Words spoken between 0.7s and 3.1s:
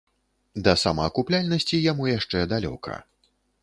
самаакупляльнасці яму яшчэ далёка.